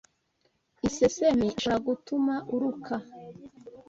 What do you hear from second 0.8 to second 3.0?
isesemi ishobora gutuma uruka